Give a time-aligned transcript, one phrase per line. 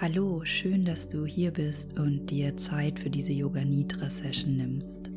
[0.00, 5.10] Hallo, schön, dass du hier bist und dir Zeit für diese Yoga Nidra Session nimmst.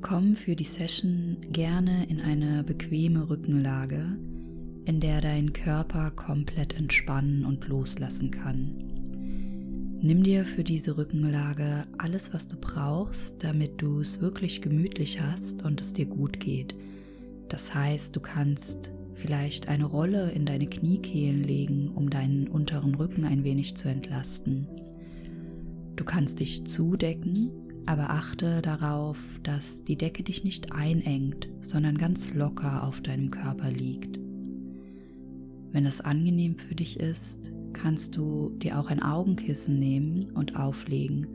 [0.00, 4.16] Komm für die Session gerne in eine bequeme Rückenlage,
[4.86, 8.78] in der dein Körper komplett entspannen und loslassen kann.
[10.00, 15.62] Nimm dir für diese Rückenlage alles, was du brauchst, damit du es wirklich gemütlich hast
[15.62, 16.74] und es dir gut geht.
[17.50, 23.24] Das heißt, du kannst vielleicht eine Rolle in deine Kniekehlen legen, um deinen unteren Rücken
[23.24, 24.68] ein wenig zu entlasten.
[25.96, 27.50] Du kannst dich zudecken,
[27.86, 33.70] aber achte darauf, dass die Decke dich nicht einengt, sondern ganz locker auf deinem Körper
[33.70, 34.18] liegt.
[35.72, 41.26] Wenn es angenehm für dich ist, kannst du dir auch ein Augenkissen nehmen und auflegen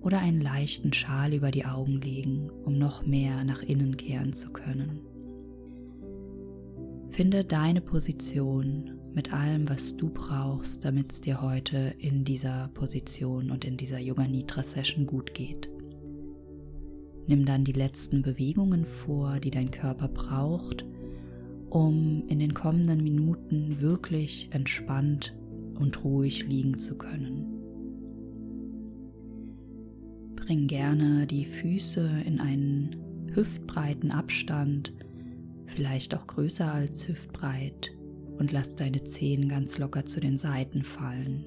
[0.00, 4.52] oder einen leichten Schal über die Augen legen, um noch mehr nach innen kehren zu
[4.52, 5.00] können.
[7.14, 13.52] Finde deine Position mit allem, was du brauchst, damit es dir heute in dieser Position
[13.52, 15.70] und in dieser Yoga Nidra Session gut geht.
[17.28, 20.84] Nimm dann die letzten Bewegungen vor, die dein Körper braucht,
[21.70, 25.36] um in den kommenden Minuten wirklich entspannt
[25.78, 27.46] und ruhig liegen zu können.
[30.34, 32.96] Bring gerne die Füße in einen
[33.32, 34.92] hüftbreiten Abstand
[35.66, 37.92] vielleicht auch größer als hüftbreit,
[38.38, 41.44] und lass deine Zehen ganz locker zu den Seiten fallen.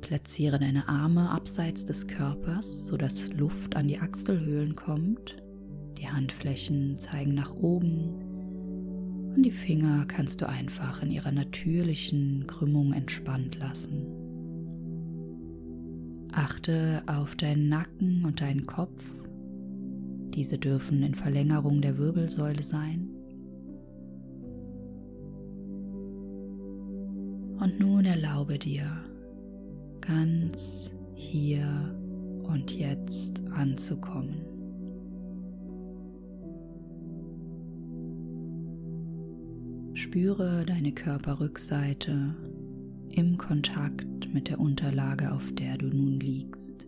[0.00, 5.36] Platziere deine Arme abseits des Körpers, sodass Luft an die Achselhöhlen kommt.
[5.98, 8.30] Die Handflächen zeigen nach oben
[9.36, 14.06] und die Finger kannst du einfach in ihrer natürlichen Krümmung entspannt lassen.
[16.32, 19.04] Achte auf deinen Nacken und deinen Kopf.
[20.34, 23.09] Diese dürfen in Verlängerung der Wirbelsäule sein.
[27.60, 28.90] Und nun erlaube dir,
[30.00, 31.94] ganz hier
[32.42, 34.46] und jetzt anzukommen.
[39.92, 42.34] Spüre deine Körperrückseite
[43.12, 46.86] im Kontakt mit der Unterlage, auf der du nun liegst.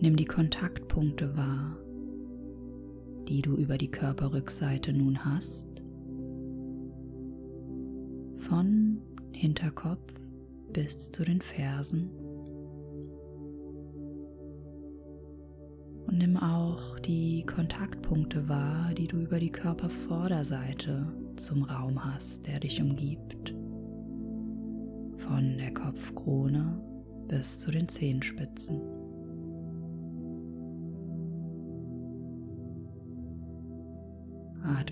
[0.00, 1.78] Nimm die Kontaktpunkte wahr,
[3.28, 5.66] die du über die Körperrückseite nun hast.
[8.38, 9.00] Von
[9.32, 10.14] Hinterkopf
[10.72, 12.10] bis zu den Fersen.
[16.06, 22.60] Und nimm auch die Kontaktpunkte wahr, die du über die Körpervorderseite zum Raum hast, der
[22.60, 23.54] dich umgibt.
[25.16, 26.80] Von der Kopfkrone
[27.28, 28.80] bis zu den Zehenspitzen.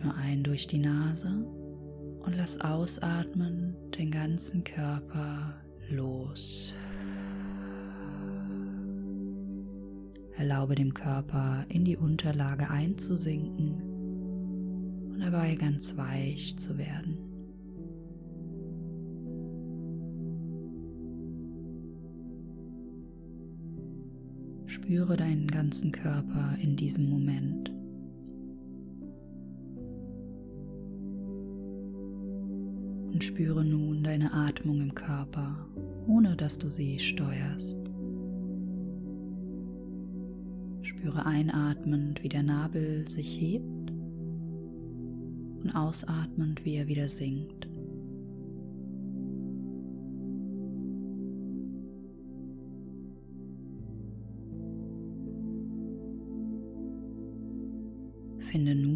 [0.05, 5.55] Atme ein durch die Nase und lass ausatmen den ganzen Körper
[5.89, 6.75] los.
[10.37, 13.81] Erlaube dem Körper in die Unterlage einzusinken
[15.13, 17.17] und dabei ganz weich zu werden.
[24.67, 27.74] Spüre deinen ganzen Körper in diesem Moment.
[33.15, 35.69] Und spüre nun deine Atmung im Körper,
[36.09, 37.79] ohne dass du sie steuerst.
[40.83, 43.93] Spüre einatmend, wie der Nabel sich hebt
[45.63, 47.69] und ausatmend, wie er wieder sinkt.
[58.41, 58.94] Finde nun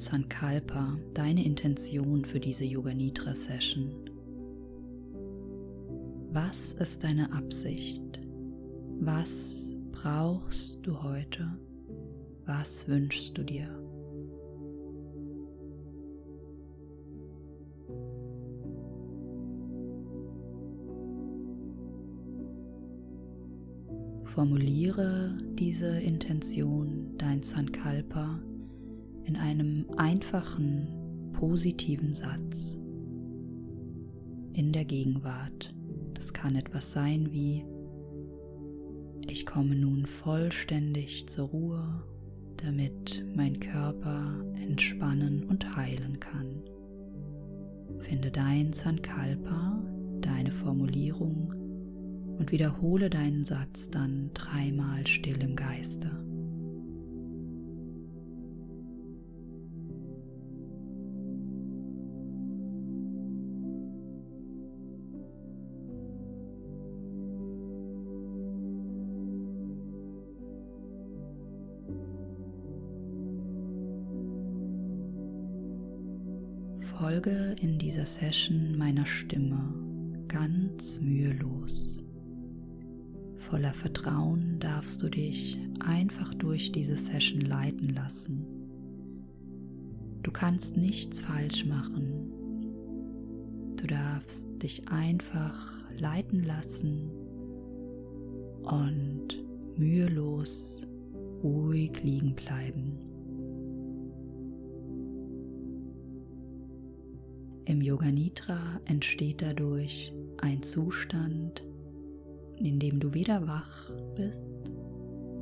[0.00, 3.92] Sankalpa, deine Intention für diese Yoga Nidra Session.
[6.32, 8.20] Was ist deine Absicht?
[9.00, 11.58] Was brauchst du heute?
[12.44, 13.68] Was wünschst du dir?
[24.24, 28.38] Formuliere diese Intention, dein Sankalpa,
[29.26, 32.78] in einem einfachen, positiven Satz
[34.52, 35.74] in der Gegenwart.
[36.14, 37.66] Das kann etwas sein wie,
[39.28, 42.02] ich komme nun vollständig zur Ruhe,
[42.56, 46.62] damit mein Körper entspannen und heilen kann.
[47.98, 49.82] Finde dein Sankalpa,
[50.20, 51.52] deine Formulierung
[52.38, 56.10] und wiederhole deinen Satz dann dreimal still im Geiste.
[77.16, 79.56] Folge in dieser Session meiner Stimme
[80.28, 81.98] ganz mühelos.
[83.38, 88.44] Voller Vertrauen darfst du dich einfach durch diese Session leiten lassen.
[90.24, 92.30] Du kannst nichts falsch machen.
[93.76, 97.12] Du darfst dich einfach leiten lassen
[98.64, 99.42] und
[99.78, 100.86] mühelos
[101.42, 102.95] ruhig liegen bleiben.
[107.68, 111.64] Im Yoga Nidra entsteht dadurch ein Zustand,
[112.58, 114.70] in dem du weder wach bist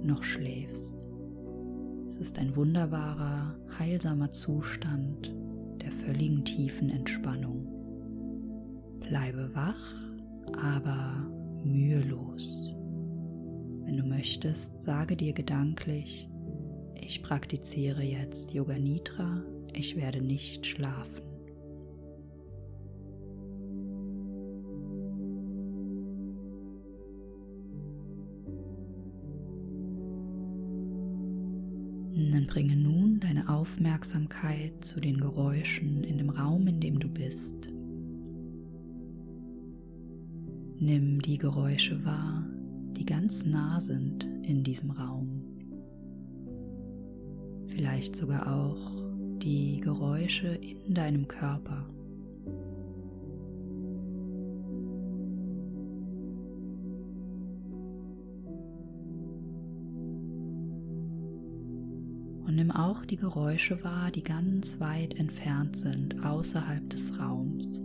[0.03, 0.97] noch schläfst.
[2.09, 5.35] Es ist ein wunderbarer, heilsamer Zustand
[5.83, 7.67] der völligen tiefen Entspannung.
[9.01, 9.93] Bleibe wach,
[10.57, 11.31] aber
[11.63, 12.75] mühelos.
[13.85, 16.31] Wenn du möchtest, sage dir gedanklich,
[16.99, 19.43] ich praktiziere jetzt Yoga Nidra,
[19.75, 21.24] ich werde nicht schlafen.
[32.35, 37.71] Dann bringe nun deine Aufmerksamkeit zu den Geräuschen in dem Raum, in dem du bist.
[40.81, 42.45] Nimm die Geräusche wahr,
[42.97, 45.45] die ganz nah sind in diesem Raum.
[47.69, 48.91] Vielleicht sogar auch
[49.39, 51.89] die Geräusche in deinem Körper.
[62.75, 67.83] Auch die Geräusche wahr, die ganz weit entfernt sind, außerhalb des Raums.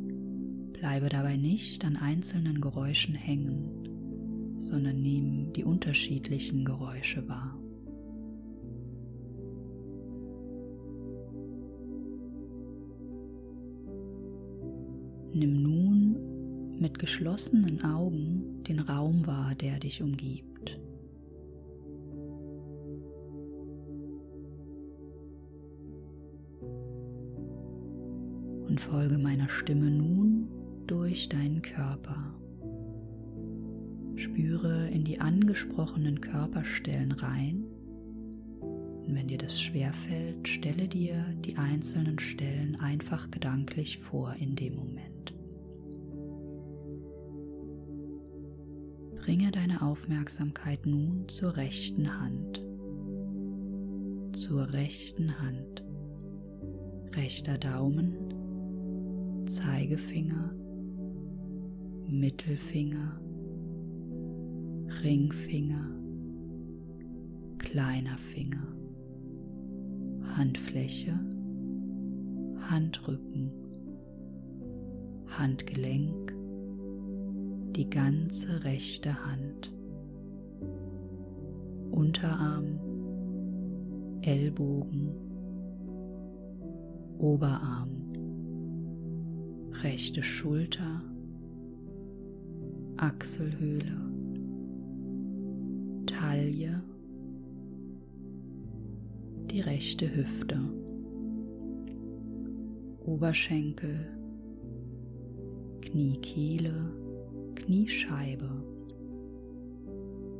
[0.73, 7.57] Bleibe dabei nicht an einzelnen Geräuschen hängen, sondern nimm die unterschiedlichen Geräusche wahr.
[15.33, 20.79] Nimm nun mit geschlossenen Augen den Raum wahr, der dich umgibt.
[28.69, 30.47] Und folge meiner Stimme nun
[30.85, 32.35] durch deinen Körper.
[34.15, 37.65] Spüre in die angesprochenen Körperstellen rein.
[38.61, 44.75] Und wenn dir das schwerfällt, stelle dir die einzelnen Stellen einfach gedanklich vor in dem
[44.75, 45.33] Moment.
[49.15, 52.63] Bringe deine Aufmerksamkeit nun zur rechten Hand.
[54.33, 55.83] Zur rechten Hand.
[57.15, 58.28] Rechter Daumen
[59.49, 60.53] Zeigefinger,
[62.05, 63.19] Mittelfinger,
[65.03, 65.89] Ringfinger,
[67.57, 68.67] kleiner Finger,
[70.37, 71.19] Handfläche,
[72.69, 73.51] Handrücken,
[75.25, 76.31] Handgelenk,
[77.75, 79.73] die ganze rechte Hand,
[81.89, 82.79] Unterarm,
[84.21, 85.09] Ellbogen,
[87.17, 87.98] Oberarm,
[89.83, 91.01] rechte Schulter,
[92.97, 93.97] Achselhöhle,
[96.05, 96.83] Taille,
[99.49, 100.59] die rechte Hüfte,
[103.05, 104.05] Oberschenkel,
[105.81, 106.93] Kniekehle,
[107.55, 108.49] Kniescheibe,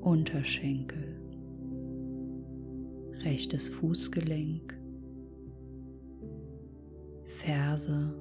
[0.02, 1.16] Unterschenkel,
[3.24, 4.78] rechtes Fußgelenk,
[7.26, 8.14] Ferse,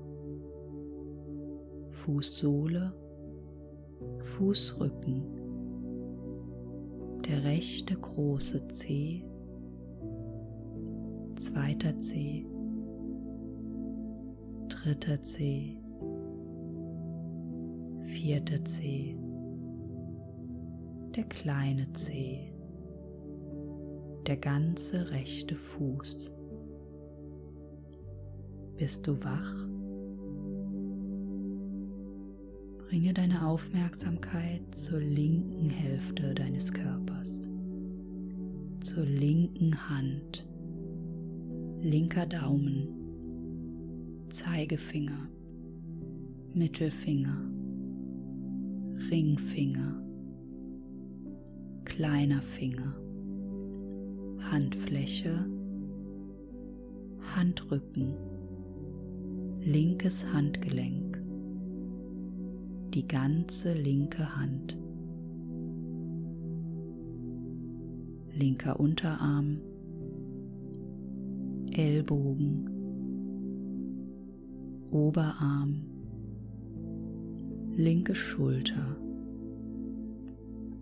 [2.05, 2.93] Fußsohle,
[4.21, 5.23] Fußrücken,
[7.27, 9.25] der rechte große Zeh,
[11.35, 12.47] zweiter Zeh,
[14.69, 15.77] dritter Zeh,
[18.03, 19.19] vierter Zeh,
[21.17, 22.53] der kleine Zeh,
[24.27, 26.31] der ganze rechte Fuß.
[28.77, 29.78] Bist du wach?
[32.89, 37.43] Bringe deine Aufmerksamkeit zur linken Hälfte deines Körpers,
[38.81, 40.49] zur linken Hand,
[41.83, 42.89] linker Daumen,
[44.31, 45.29] Zeigefinger,
[46.55, 47.37] Mittelfinger,
[49.11, 50.03] Ringfinger,
[51.85, 52.95] kleiner Finger,
[54.51, 55.45] Handfläche,
[57.37, 58.15] Handrücken,
[59.61, 61.08] linkes Handgelenk
[62.95, 64.77] die ganze linke Hand.
[68.35, 69.59] Linker Unterarm,
[71.73, 72.71] Ellbogen,
[74.91, 75.83] Oberarm,
[77.77, 78.97] linke Schulter,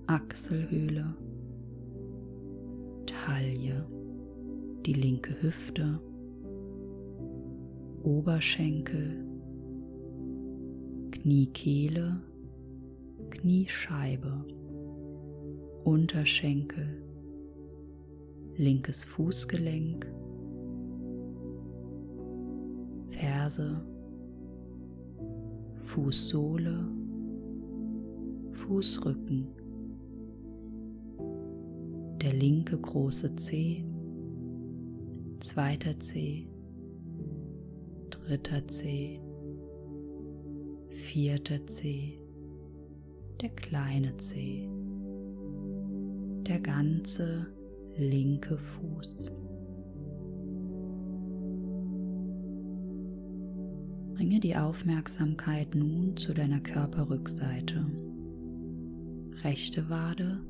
[0.07, 1.17] Achselhöhle,
[3.07, 3.87] Taille,
[4.85, 6.01] die linke Hüfte,
[8.05, 9.26] Oberschenkel,
[11.27, 12.21] Kniekehle,
[13.31, 14.45] Kniescheibe,
[15.83, 17.03] Unterschenkel,
[18.57, 20.07] linkes Fußgelenk,
[23.07, 23.85] Ferse,
[25.81, 26.87] Fußsohle,
[28.53, 29.49] Fußrücken,
[32.23, 33.85] der linke große Zeh,
[35.41, 36.47] zweiter Zeh,
[38.11, 39.21] dritter Zeh,
[41.07, 42.19] vierter Zeh,
[43.41, 44.69] der kleine Zeh,
[46.43, 47.47] der ganze
[47.97, 49.31] linke Fuß.
[54.15, 57.87] Bringe die Aufmerksamkeit nun zu deiner Körperrückseite.
[59.45, 60.41] Rechte Wade,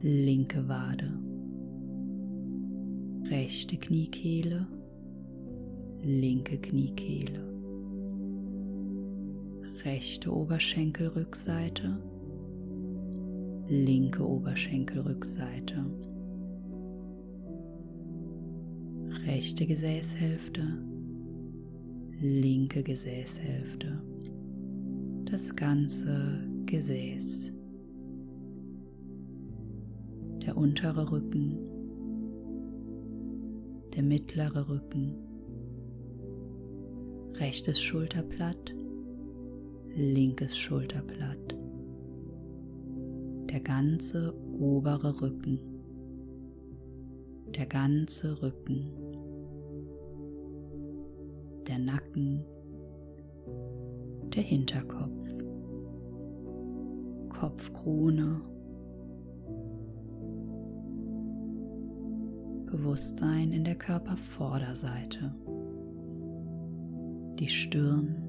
[0.00, 1.12] linke Wade,
[3.28, 4.68] rechte Kniekehle,
[6.02, 7.53] linke Kniekehle,
[9.84, 11.98] rechte Oberschenkelrückseite,
[13.68, 15.84] linke Oberschenkelrückseite,
[19.26, 20.62] rechte Gesäßhälfte,
[22.18, 24.02] linke Gesäßhälfte,
[25.26, 27.52] das ganze Gesäß,
[30.46, 31.58] der untere Rücken,
[33.94, 35.14] der mittlere Rücken,
[37.38, 38.74] rechtes Schulterblatt,
[39.96, 41.56] linkes Schulterblatt,
[43.50, 45.60] der ganze obere Rücken,
[47.54, 48.90] der ganze Rücken.
[51.68, 52.44] Der Nacken,
[54.34, 55.26] der Hinterkopf,
[57.30, 58.42] Kopfkrone,
[62.66, 65.34] Bewusstsein in der Körpervorderseite,
[67.38, 68.23] die Stirn,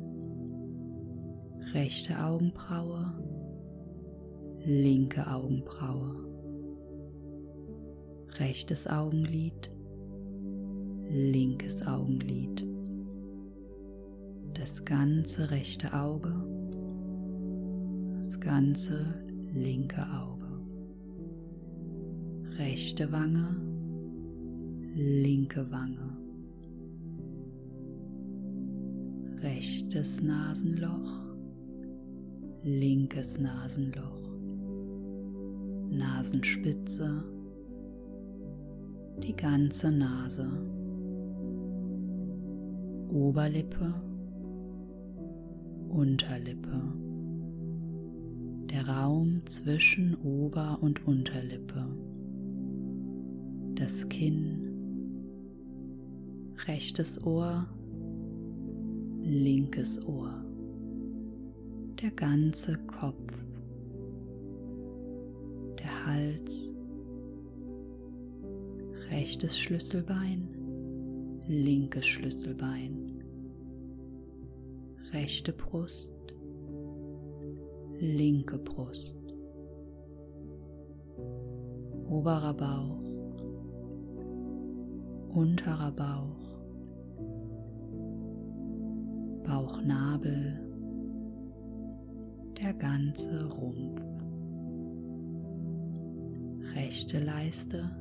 [1.74, 3.14] rechte Augenbraue,
[4.66, 6.16] linke Augenbraue,
[8.40, 9.72] rechtes Augenlid,
[11.10, 12.66] linkes Augenlid
[14.66, 16.34] das ganze rechte Auge,
[18.18, 19.06] das ganze
[19.54, 20.60] linke Auge,
[22.58, 23.56] rechte Wange,
[24.96, 26.18] linke Wange,
[29.42, 31.25] rechtes Nasenloch,
[32.66, 34.28] linkes Nasenloch,
[35.92, 37.24] Nasenspitze,
[39.22, 40.50] die ganze Nase,
[43.10, 43.94] Oberlippe,
[45.90, 46.82] Unterlippe.
[48.72, 51.86] Der Raum zwischen Ober- und Unterlippe.
[53.76, 54.72] Das Kinn.
[56.66, 57.68] Rechtes Ohr.
[59.22, 60.45] Linkes Ohr.
[62.06, 63.34] Der ganze Kopf.
[65.80, 66.72] Der Hals.
[69.10, 70.48] Rechtes Schlüsselbein.
[71.48, 73.16] Linkes Schlüsselbein
[75.16, 76.14] rechte Brust,
[78.00, 79.16] linke Brust,
[82.10, 83.00] oberer Bauch,
[85.30, 86.60] unterer Bauch,
[89.46, 90.75] Bauchnabel,
[92.66, 94.02] der ganze Rumpf,
[96.74, 97.92] rechte Leiste,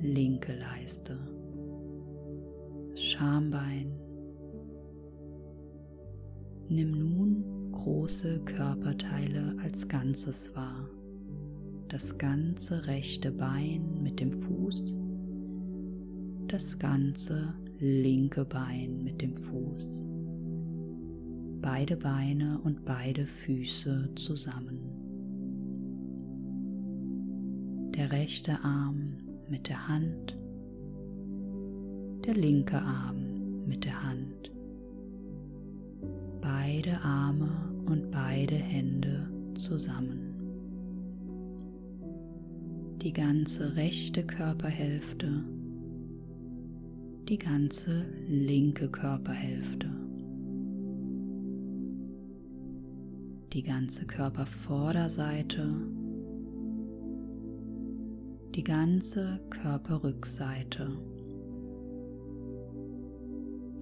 [0.00, 1.18] linke Leiste,
[2.94, 3.92] Schambein,
[6.68, 10.88] Nimm nun große Körperteile als Ganzes wahr.
[11.88, 14.96] Das ganze rechte Bein mit dem Fuß,
[16.46, 20.04] das ganze linke Bein mit dem Fuß,
[21.60, 24.80] beide Beine und beide Füße zusammen.
[27.96, 30.38] Der rechte Arm mit der Hand,
[32.24, 34.40] der linke Arm mit der Hand
[36.40, 37.50] beide Arme
[37.86, 40.34] und beide Hände zusammen.
[43.02, 45.44] Die ganze rechte Körperhälfte,
[47.28, 49.90] die ganze linke Körperhälfte,
[53.52, 55.74] die ganze Körpervorderseite,
[58.54, 60.96] die ganze Körperrückseite,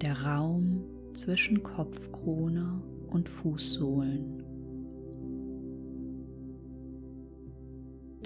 [0.01, 0.83] der Raum
[1.13, 4.43] zwischen Kopfkrone und Fußsohlen.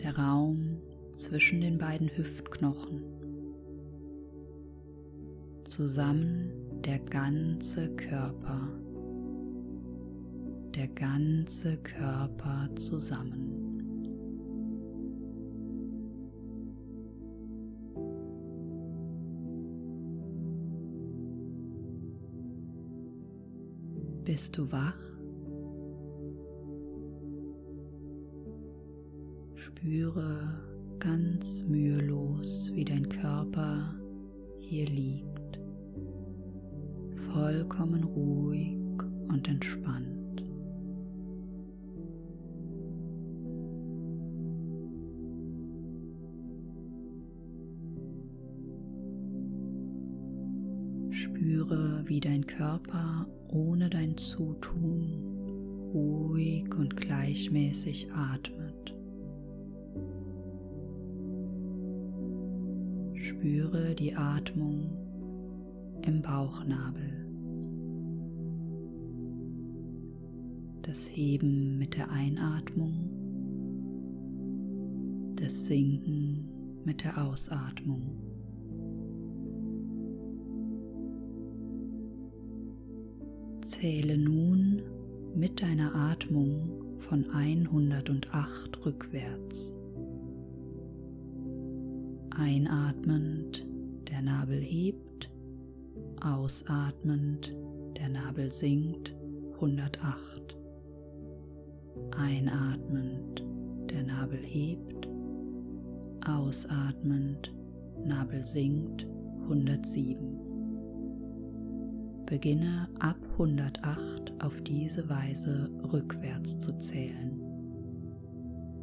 [0.01, 0.77] Der Raum
[1.11, 3.03] zwischen den beiden Hüftknochen.
[5.65, 6.51] Zusammen
[6.85, 8.82] der ganze Körper.
[10.75, 13.63] Der ganze Körper zusammen.
[24.23, 24.97] Bist du wach?
[29.55, 30.59] Spüre
[30.97, 33.93] ganz mühelos, wie dein Körper
[34.57, 35.59] hier liegt,
[37.31, 38.77] vollkommen ruhig
[39.27, 40.22] und entspannt.
[52.07, 55.33] Wie dein Körper ohne dein Zutun
[55.93, 58.95] ruhig und gleichmäßig atmet.
[63.15, 64.89] Spüre die Atmung
[66.01, 67.25] im Bauchnabel.
[70.81, 73.09] Das Heben mit der Einatmung,
[75.35, 76.49] das Sinken
[76.83, 78.22] mit der Ausatmung.
[83.73, 84.83] Zähle nun
[85.35, 89.73] mit deiner Atmung von 108 rückwärts.
[92.37, 93.65] Einatmend
[94.07, 95.31] der Nabel hebt,
[96.23, 97.55] ausatmend
[97.97, 99.15] der Nabel sinkt
[99.55, 100.55] 108.
[102.15, 103.43] Einatmend
[103.89, 105.07] der Nabel hebt,
[106.27, 107.51] ausatmend
[108.05, 109.07] Nabel sinkt
[109.49, 110.42] 107.
[112.25, 117.39] Beginne ab 108 auf diese Weise rückwärts zu zählen.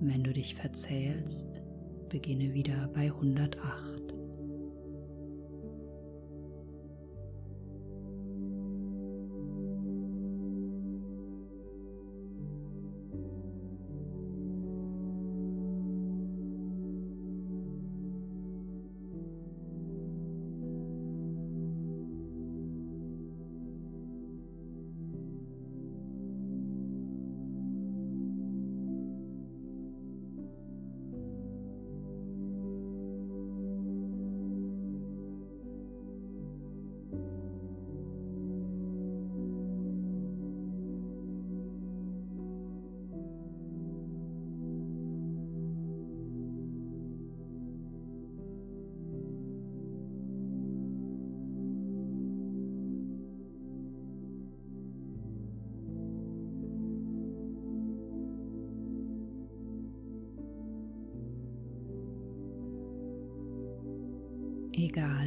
[0.00, 1.62] Wenn du dich verzählst,
[2.08, 3.99] beginne wieder bei 108.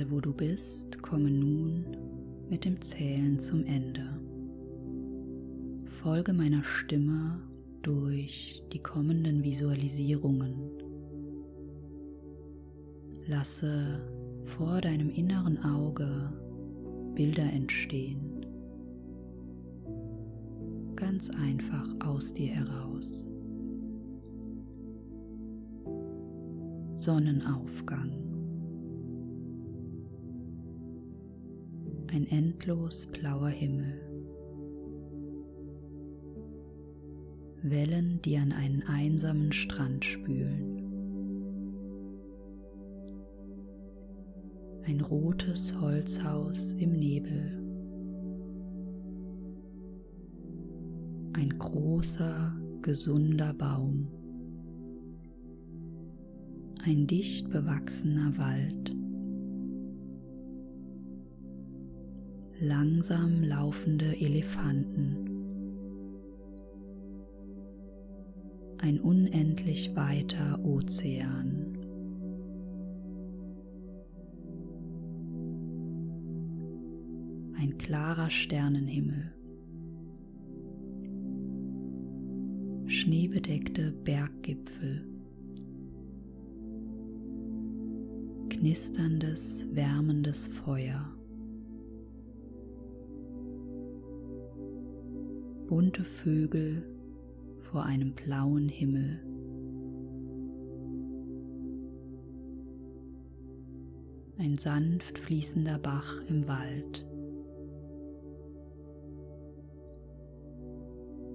[0.03, 1.85] Egal wo du bist, komme nun
[2.49, 4.19] mit dem Zählen zum Ende.
[6.01, 7.39] Folge meiner Stimme
[7.83, 10.55] durch die kommenden Visualisierungen.
[13.27, 14.01] Lasse
[14.57, 16.33] vor deinem inneren Auge
[17.15, 18.45] Bilder entstehen.
[20.97, 23.25] Ganz einfach aus dir heraus.
[26.95, 28.22] Sonnenaufgang.
[32.13, 33.99] Ein endlos blauer Himmel.
[37.63, 40.79] Wellen, die an einen einsamen Strand spülen.
[44.85, 47.59] Ein rotes Holzhaus im Nebel.
[51.33, 54.07] Ein großer, gesunder Baum.
[56.83, 59.02] Ein dicht bewachsener Wald.
[62.63, 65.17] Langsam laufende Elefanten.
[68.77, 71.77] Ein unendlich weiter Ozean.
[77.57, 79.33] Ein klarer Sternenhimmel.
[82.87, 85.05] Schneebedeckte Berggipfel.
[88.47, 91.13] Knisterndes, wärmendes Feuer.
[95.73, 96.83] bunte Vögel
[97.61, 99.19] vor einem blauen Himmel.
[104.37, 107.07] Ein sanft fließender Bach im Wald.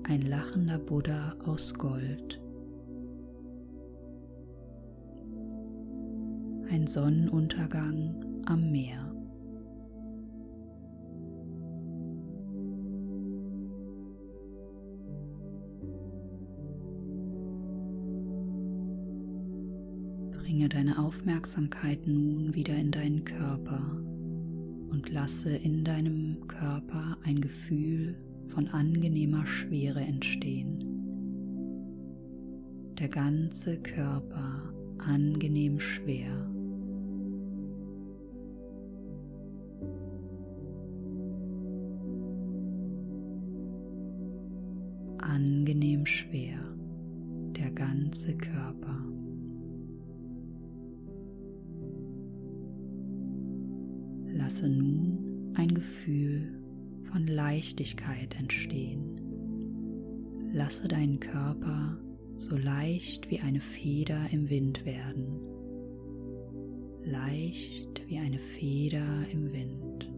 [0.05, 2.41] Ein lachender Buddha aus Gold.
[6.71, 9.08] Ein Sonnenuntergang am Meer.
[20.49, 23.83] Bringe deine Aufmerksamkeit nun wieder in deinen Körper
[24.89, 30.79] und lasse in deinem Körper ein Gefühl von angenehmer Schwere entstehen.
[32.99, 36.33] Der ganze Körper angenehm schwer.
[45.19, 46.59] Angenehm schwer,
[47.55, 48.98] der ganze Körper.
[54.49, 56.59] Lasse nun ein Gefühl
[57.13, 59.21] von Leichtigkeit entstehen.
[60.55, 61.99] Lasse deinen Körper
[62.37, 65.39] so leicht wie eine Feder im Wind werden.
[67.05, 70.11] Leicht wie eine Feder im Wind.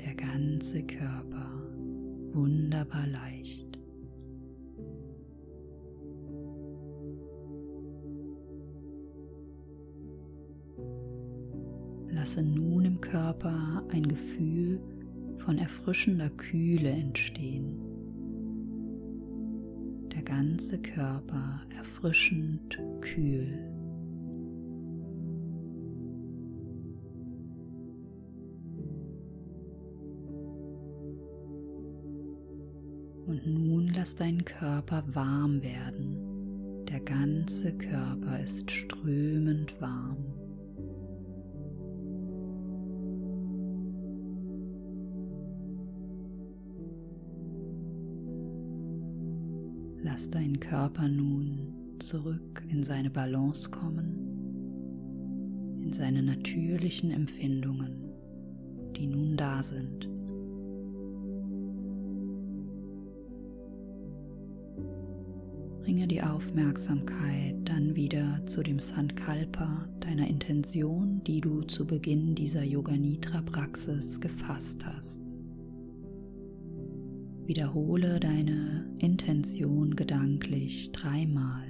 [0.00, 1.68] Der ganze Körper
[2.32, 3.73] wunderbar leicht.
[12.24, 14.80] Lasse nun im Körper ein Gefühl
[15.36, 17.78] von erfrischender Kühle entstehen.
[20.10, 23.52] Der ganze Körper erfrischend kühl.
[33.26, 36.86] Und nun lass deinen Körper warm werden.
[36.88, 40.43] Der ganze Körper ist strömend warm.
[50.04, 54.18] Lass deinen Körper nun zurück in seine Balance kommen,
[55.82, 58.10] in seine natürlichen Empfindungen,
[58.94, 60.06] die nun da sind.
[65.80, 72.62] Bringe die Aufmerksamkeit dann wieder zu dem Sankalpa deiner Intention, die du zu Beginn dieser
[72.62, 75.23] Yoga Nidra Praxis gefasst hast.
[77.46, 81.64] Wiederhole deine Intention gedanklich dreimal.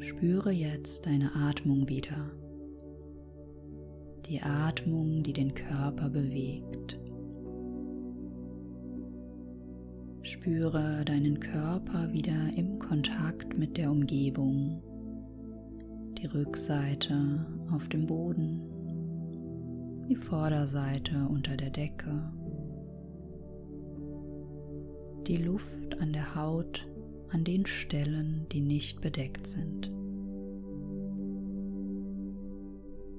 [0.00, 2.30] Spüre jetzt deine Atmung wieder
[4.32, 6.98] die Atmung, die den Körper bewegt.
[10.22, 14.82] Spüre deinen Körper wieder im Kontakt mit der Umgebung,
[16.16, 18.62] die Rückseite auf dem Boden,
[20.08, 22.32] die Vorderseite unter der Decke,
[25.26, 26.88] die Luft an der Haut
[27.28, 29.92] an den Stellen, die nicht bedeckt sind.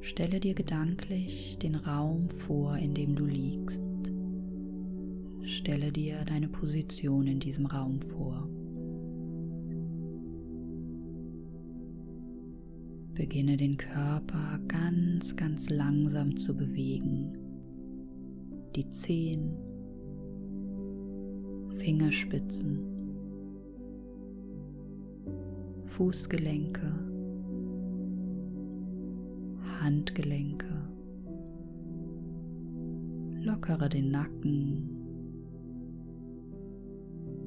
[0.04, 3.90] Stelle dir gedanklich den Raum vor, in dem du liegst.
[5.44, 8.50] Stelle dir deine Position in diesem Raum vor.
[13.14, 17.32] Beginne den Körper ganz, ganz langsam zu bewegen.
[18.76, 19.56] Die Zehen,
[21.78, 22.80] Fingerspitzen,
[25.86, 27.13] Fußgelenke,
[29.84, 30.74] Handgelenke.
[33.42, 34.90] Lockere den Nacken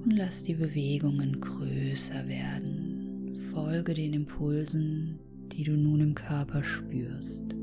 [0.05, 3.35] und lass die Bewegungen größer werden.
[3.51, 5.19] Folge den Impulsen,
[5.53, 7.55] die du nun im Körper spürst,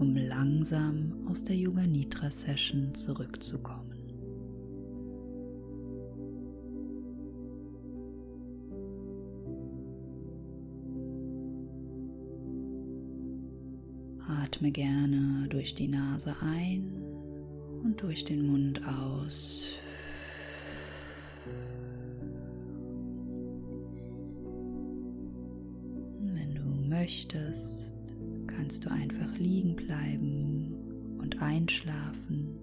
[0.00, 3.81] um langsam aus der Yoga Nidra Session zurückzukommen.
[14.28, 17.02] Atme gerne durch die Nase ein
[17.82, 19.78] und durch den Mund aus.
[26.20, 27.94] Wenn du möchtest,
[28.46, 30.74] kannst du einfach liegen bleiben
[31.18, 32.56] und einschlafen.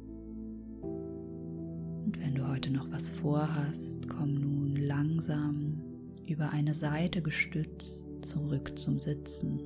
[0.82, 5.82] Und wenn du heute noch was vorhast, komm nun langsam
[6.26, 9.60] über eine Seite gestützt zurück zum Sitzen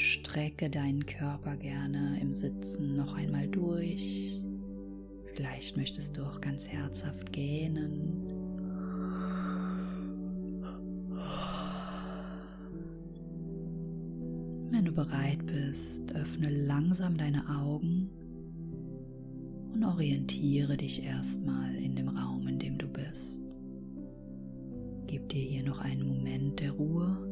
[0.00, 4.40] strecke deinen Körper gerne im Sitzen noch einmal durch.
[5.34, 8.26] Vielleicht möchtest du auch ganz herzhaft gähnen.
[14.70, 18.10] Wenn du bereit bist, öffne langsam deine Augen
[19.72, 23.42] und orientiere dich erstmal in dem Raum, in dem du bist.
[25.06, 27.27] Gib dir hier noch einen Moment der Ruhe,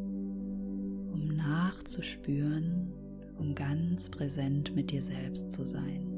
[1.16, 2.92] um nachzuspüren,
[3.38, 6.12] um ganz präsent mit dir selbst zu sein.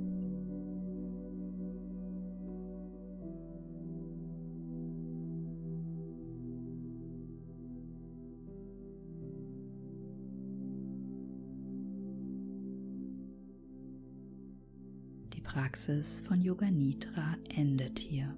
[15.32, 18.37] Die Praxis von Yoga Nidra endet hier.